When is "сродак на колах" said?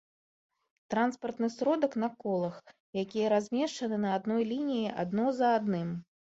1.55-2.57